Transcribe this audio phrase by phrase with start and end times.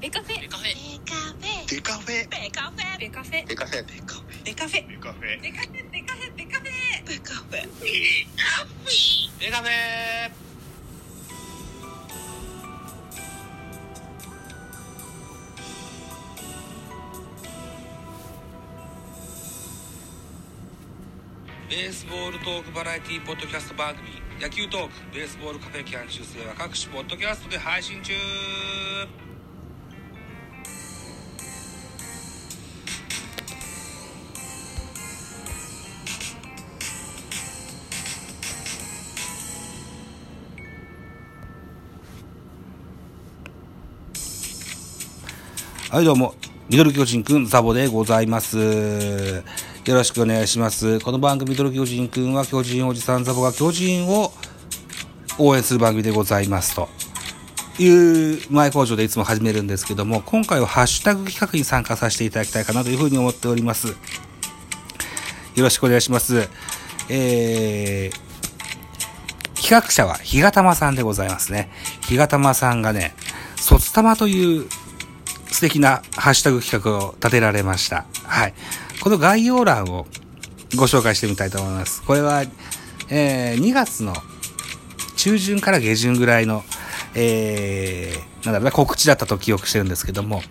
[0.00, 3.84] ベカフェベカフェベカフェデカフェベカフェベカフェベカフェ
[4.44, 9.08] デカフェベカフェベカフェベカフェベカフェベカフェベカフェデカフェ
[9.40, 10.48] ベカフェ
[21.68, 24.08] ベースボールトークバラエティポッドキャスト番組
[24.40, 28.12] 野球トークベースボールカフェキャン中世は各種ポッドキャストで配信中
[45.90, 46.34] はい、どうも。
[46.68, 48.58] ミドル巨人くん、ザボでございます。
[48.58, 51.00] よろしくお願いします。
[51.00, 54.30] この番組、ミドル巨人くんは、巨人おじさんザボが巨人を
[55.38, 56.76] 応援する番組でございます。
[56.76, 56.90] と
[57.78, 63.88] いう前工場でいつも始めるんですけども、今回はハッシュタグ企画に参加させていただきたいかなというふうに思っております。
[63.88, 63.94] よ
[65.56, 66.50] ろしくお願いします。
[67.08, 71.70] えー、企画者は、ひがたまさんでございますね。
[72.06, 73.14] ひがたまさんがね、
[73.56, 74.68] 卒たまという
[75.50, 78.04] 素敵なハッシュタグ企画を立てられました。
[78.24, 78.54] はい。
[79.00, 80.06] この概要欄を
[80.76, 82.02] ご紹介してみたいと思います。
[82.02, 82.42] これは、
[83.08, 84.14] えー2月の
[85.16, 86.62] 中旬から下旬ぐらいの、
[87.14, 90.42] えー、なんだろうな、告知だったと記憶してるんですけども、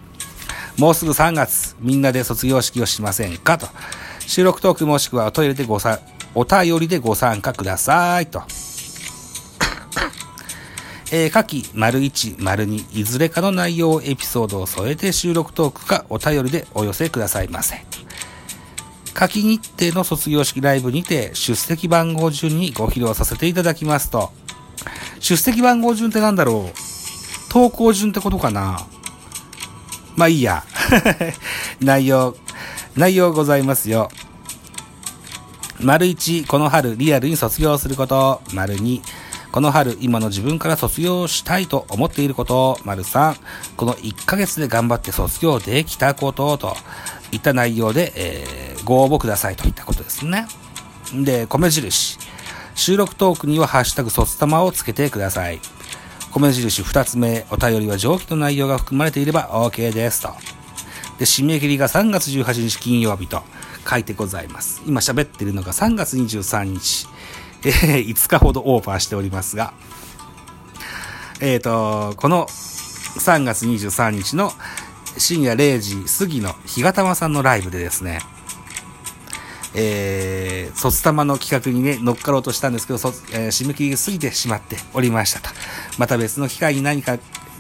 [0.78, 3.67] もうすぐ3月、みんなで卒業式をしませんかと。
[4.28, 6.00] 収録トークもしくはお便りでごさ、
[6.36, 8.44] お便りでご参加くださいと。
[11.09, 17.86] えー、下記、丸1、丸2、いずれかの内容、エピソードを添えて収録トークかお便りでお寄せくださいませ。
[19.14, 24.31] 下記日程の卒業式ライブにて出席番号順にご披露させていただきますと、
[25.19, 27.52] 出席番号順ってなんだろう？
[27.52, 28.86] 投稿順ってことかな？
[30.16, 30.64] まあいいや。
[31.80, 32.36] 内容、
[32.95, 34.09] 内容ございますよ。
[35.80, 38.42] 丸1、この春リアルに卒業すること。
[38.53, 39.02] 丸2、
[39.52, 42.80] この春今の自分から卒業したいと思っていること。
[42.83, 43.35] 丸3、
[43.75, 46.58] この1ヶ月で頑張って卒業できたこと。
[46.58, 46.75] と
[47.31, 50.47] いった内容で、えーご応募くださいといったことですね。
[51.13, 52.17] で、米印。
[52.73, 55.59] 収録トークにはハッシュタグ卒玉をつけてください。
[56.31, 60.29] 米印2つ目、お便りは上記の内容が含まれていれば OK ですと。
[61.19, 63.41] で、締め切りが3月18日金曜日と
[63.89, 64.81] 書いてございます。
[64.85, 67.08] 今喋ってるのが3月23日、
[67.64, 69.73] えー5日ほどオーバーしておりますが、
[71.40, 74.52] えっ、と、この3月23日の
[75.18, 78.20] 深夜0時過ぎの日がたまさんのライブでですね、
[79.76, 85.50] えー、卒玉の企画にね、乗っかろうとしたんですけど、そえー締め切りが過ぎてしまっておりましたと。
[85.98, 87.18] また別の機会に何か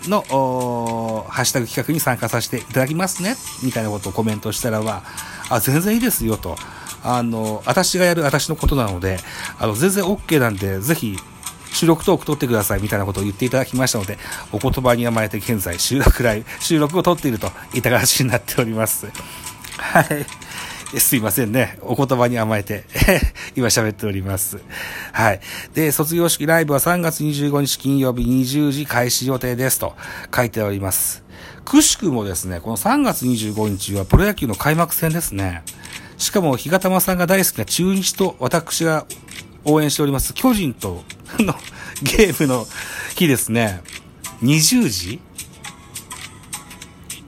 [0.07, 5.03] の、ハッシュタグ企画に参加させていただきますね、みたいなことをコメントしたらば、
[5.49, 6.57] あ、全然いいですよと。
[7.03, 9.17] あの、私がやる私のことなので、
[9.59, 11.17] あの、全然 OK なんで、ぜひ、
[11.73, 14.17] 収録トーク撮ってくださいみたいなことを言っていただきましたので、
[14.51, 19.07] お言葉に甘えて現在収録ライブ、収録を撮っているといった形になっております。
[19.77, 20.25] はい。
[20.99, 21.77] すいませんね。
[21.81, 22.85] お言葉に甘えて、
[23.55, 24.59] 今喋っております。
[25.11, 25.41] はい。
[25.73, 29.95] で、卒業式ライブは3月25日金曜日20時開始予定ですと
[30.33, 31.23] 書いております。
[31.65, 35.63] くしくもですね、この3月25日はプロ野球の開幕戦ですね。
[36.17, 39.05] しかも、日がたまさんが大好きな中日と私が
[39.63, 41.03] 応援しております巨人と
[41.39, 41.53] の
[42.03, 42.67] ゲームの
[43.15, 43.81] 日ですね。
[44.41, 45.19] 20時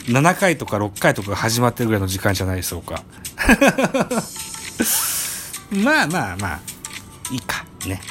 [0.05, 3.03] ？7回とか6回とかが始まってるぐらいの時間じゃないでしょうか。
[5.71, 6.59] まあまあまあ、
[7.31, 8.01] いいか、ね。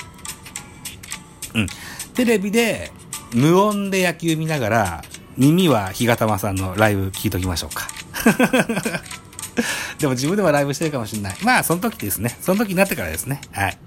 [1.55, 1.67] うん。
[2.15, 2.93] テレビで
[3.33, 5.05] 無音で野球見ながら、
[5.37, 7.89] 耳は日がたまさんのライブ聞いときましょうか。
[9.99, 11.37] でも自分ではライブしてるかもしれない。
[11.43, 12.37] まあ、その時ですね。
[12.41, 13.41] その時になってからですね。
[13.53, 13.79] はい。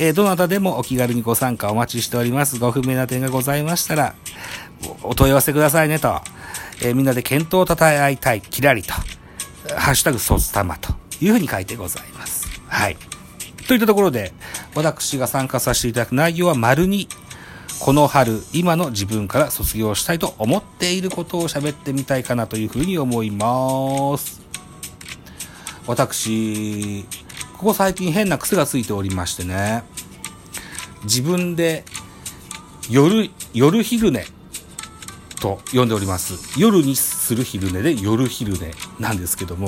[0.00, 2.58] えーどなたでもお気軽にご参加お待ちしております。
[2.58, 4.14] ご不明な点がございましたら、
[5.02, 6.20] お問い合わせくださいねと。
[6.80, 8.94] えーみんなで検討を称え合いたい、キラリと。
[9.76, 12.48] ハッシュタグ卒玉というふうに書いてございます。
[12.68, 12.96] はい。
[13.66, 14.32] といったところで、
[14.74, 17.08] 私が参加させていただく内容は丸に、
[17.78, 24.49] この春、今の自分から卒業したいと思っていることを喋ってみたいかなというふうに思います。
[25.90, 27.04] 私、
[27.58, 29.82] ここ最近変な癖がついておりましてね、
[31.02, 31.84] 自分で
[32.88, 34.24] 夜、夜昼寝
[35.40, 36.56] と呼んでおります。
[36.56, 38.70] 夜にする昼寝で夜昼寝
[39.00, 39.66] なんですけども、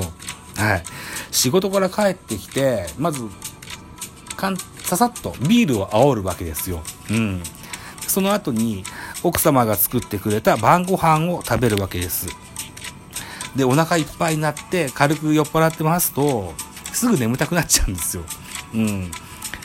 [0.55, 0.83] はい。
[1.31, 3.27] 仕事から帰ってきて、まず、
[4.37, 6.83] かん、ささっとビールを煽るわけですよ。
[7.09, 7.43] うん。
[8.07, 8.85] その後に、
[9.23, 12.27] 奥様が作ってくれた晩ご飯を食べるわけです。
[13.55, 16.53] で、お腹いっぱいになって軽く酔っ払ってますと、
[16.91, 18.23] すぐ眠たくなっちゃうんですよ。
[18.73, 19.11] うん。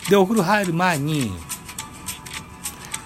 [0.09, 1.33] で、お風呂入る前に、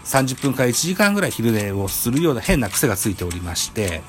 [0.05, 4.02] 30分から1時間ぐらい昼寝をするような変な癖がついておりまして、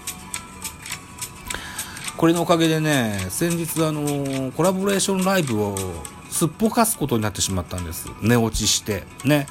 [2.18, 5.76] これのおかげでね、先日あの、コラボレーションライブを
[6.30, 8.10] すっぽかすことになってしまったんです。
[8.22, 9.04] 寝落ちして。
[9.24, 9.48] ね。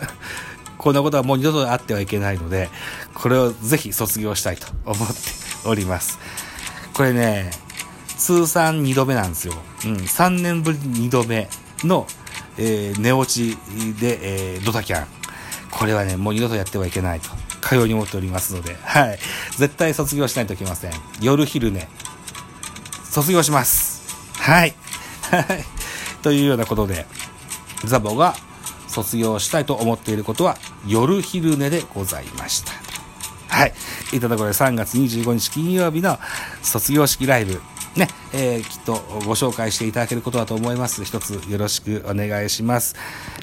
[0.78, 2.70] こんなことはもう二度とあってはいけないので、
[3.14, 5.14] これをぜひ卒業したいと思って
[5.66, 6.18] おります。
[6.94, 7.50] これね、
[8.16, 9.54] 通算2度目なんですよ。
[9.84, 11.48] うん、3年ぶり2度目
[11.84, 12.06] の、
[12.58, 13.56] えー、寝落ち
[14.00, 15.06] で、えー、ドタキャン。
[15.70, 17.28] これはね、もう二度とやってはいけないと、
[17.60, 19.18] かように思っておりますので、はい。
[19.56, 20.92] 絶対卒業しないといけません。
[21.20, 21.88] 夜昼寝。
[23.04, 24.02] 卒業します。
[24.34, 24.74] はい。
[25.30, 25.64] はい。
[26.22, 27.06] というようなことで、
[27.84, 28.34] ザボが
[28.88, 32.85] 卒業したいと思っていることは夜昼寝でございました。
[33.56, 33.72] はい。
[34.12, 36.18] いただこれ3月25日金曜日の
[36.60, 37.58] 卒業式ライブ。
[37.96, 41.06] ね、えー、きっとご紹介していただけることだと思います。
[41.06, 42.96] 一つよろしくお願いします。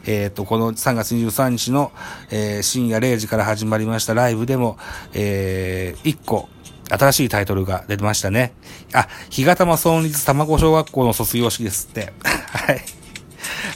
[0.05, 1.91] えっ、ー、と、この3月23日の、
[2.29, 4.77] えー、深夜0時から始まりましたライブでも、
[5.13, 6.47] えー、1個、
[6.89, 8.53] 新しいタイトルが出てましたね。
[8.93, 12.13] あ、日がたま村立卵小学校の卒業式ですって。
[12.53, 12.85] はい。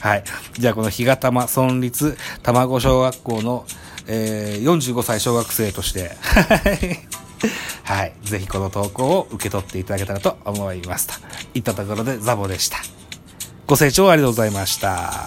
[0.02, 0.24] はい。
[0.56, 3.66] じゃあこの日がたま村立卵小学校の、
[4.08, 6.16] えー、45歳小学生として、
[7.84, 8.12] はい。
[8.22, 11.06] ぜひこの投稿を受け取っていただけたらと思います。
[11.06, 11.14] と
[11.54, 12.78] いったところでザボでした。
[13.66, 15.26] ご清聴ありがとうございました。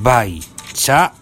[0.00, 0.40] バイ、
[0.74, 1.12] チャ、